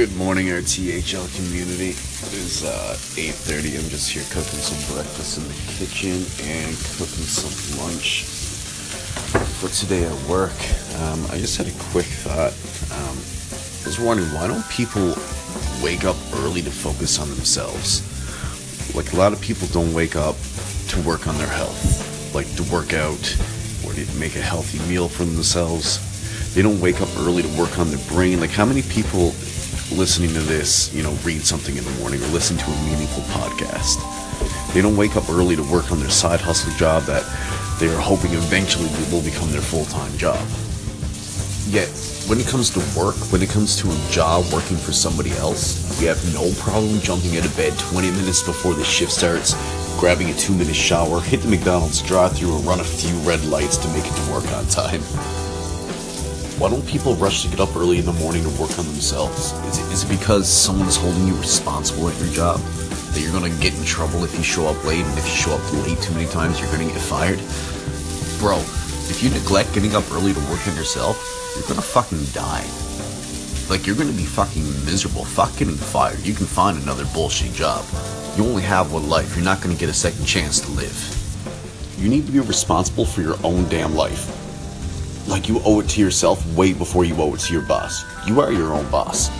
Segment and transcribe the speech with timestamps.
[0.00, 1.90] Good morning, our THL community.
[1.90, 3.84] It is uh, 8.30.
[3.84, 8.24] I'm just here cooking some breakfast in the kitchen and cooking some lunch
[9.60, 10.56] for today at work.
[11.02, 12.56] Um, I just had a quick thought.
[12.96, 15.14] Um, I was wondering, why don't people
[15.84, 18.00] wake up early to focus on themselves?
[18.96, 20.36] Like, a lot of people don't wake up
[20.88, 23.20] to work on their health, like to work out
[23.84, 26.00] or to make a healthy meal for themselves.
[26.54, 28.40] They don't wake up early to work on their brain.
[28.40, 29.34] Like, how many people
[29.92, 33.22] listening to this, you know, read something in the morning or listen to a meaningful
[33.34, 33.98] podcast.
[34.72, 37.24] They don't wake up early to work on their side hustle job that
[37.80, 40.40] they are hoping eventually will become their full time job.
[41.66, 41.88] Yet,
[42.28, 45.98] when it comes to work, when it comes to a job working for somebody else,
[46.00, 49.54] we have no problem jumping out of bed 20 minutes before the shift starts,
[49.98, 53.44] grabbing a two minute shower, hit the McDonald's drive through, and run a few red
[53.46, 55.02] lights to make it to work on time.
[56.60, 59.52] Why don't people rush to get up early in the morning to work on themselves?
[59.72, 62.60] Is it, is it because someone is holding you responsible at your job?
[62.60, 65.52] That you're gonna get in trouble if you show up late, and if you show
[65.52, 67.38] up late too many times, you're gonna get fired?
[68.38, 68.58] Bro,
[69.08, 71.16] if you neglect getting up early to work on yourself,
[71.56, 72.68] you're gonna fucking die.
[73.70, 75.24] Like, you're gonna be fucking miserable.
[75.24, 76.20] Fuck getting fired.
[76.26, 77.86] You can find another bullshit job.
[78.36, 79.34] You only have one life.
[79.34, 81.96] You're not gonna get a second chance to live.
[81.98, 84.49] You need to be responsible for your own damn life
[85.40, 88.04] like you owe it to yourself way before you owe it to your boss.
[88.26, 89.30] You are your own boss.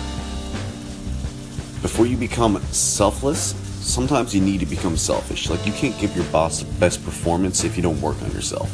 [1.83, 3.53] Before you become selfless,
[3.85, 5.47] sometimes you need to become selfish.
[5.47, 8.71] Like you can't give your boss the best performance if you don't work on yourself.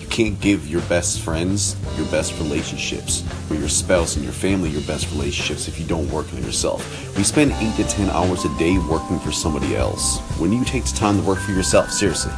[0.00, 4.68] You can't give your best friends your best relationships, or your spouse and your family
[4.68, 7.16] your best relationships if you don't work on yourself.
[7.16, 10.18] We spend 8 to 10 hours a day working for somebody else.
[10.40, 12.32] When you take the time to work for yourself, seriously.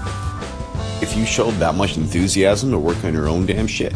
[1.01, 3.95] If you showed that much enthusiasm to work on your own damn shit,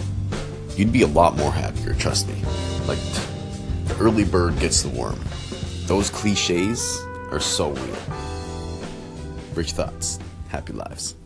[0.80, 2.34] you'd be a lot more happier, trust me.
[2.86, 2.98] Like,
[3.84, 5.20] the early bird gets the worm.
[5.84, 6.98] Those cliches
[7.30, 7.98] are so real.
[9.54, 11.16] Rich thoughts, happy lives.